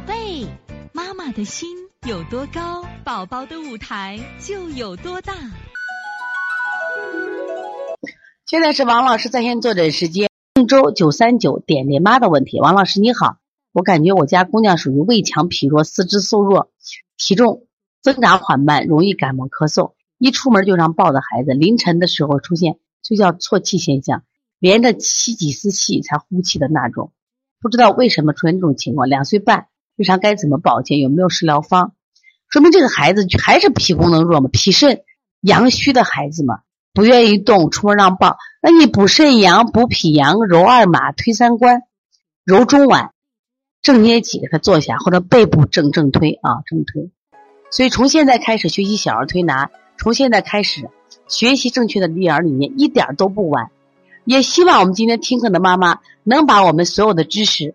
[0.00, 0.46] 宝贝，
[0.94, 1.68] 妈妈的心
[2.08, 5.34] 有多高，宝宝的舞台就有多大。
[8.46, 12.62] 现在是王老师在线坐诊时间，郑州九三九点点妈的问题。
[12.62, 13.36] 王老师你好，
[13.72, 16.70] 我感觉我家姑娘属于胃强脾弱、四肢瘦弱、
[17.18, 17.66] 体重
[18.00, 24.22] 增长缓慢，容易感冒咳嗽，一出门就让抱着孩子，凌晨的时候出现睡觉错气现象，
[24.58, 27.12] 连着吸几次气才呼气的那种，
[27.60, 29.06] 不知道为什么出现这种情况。
[29.06, 29.66] 两岁半，
[30.00, 30.98] 日常该怎么保健？
[30.98, 31.92] 有没有食疗方？
[32.48, 35.02] 说明这个孩子还是脾功能弱嘛，脾肾
[35.42, 36.60] 阳虚的孩子嘛。
[36.94, 38.38] 不愿意动，出门让抱。
[38.62, 41.82] 那你补肾阳、补脾阳，揉二马、推三关、
[42.46, 43.10] 揉中脘、
[43.82, 47.10] 正捏脊，给他坐下，或者背部正正推啊，正推。
[47.70, 50.88] 所以从现在开始学习小儿推拿，从现在开始
[51.28, 53.70] 学习正确的育儿理念，一点都不晚。
[54.24, 57.74] 也希望我们今天听课的妈妈能把我们所有的知识，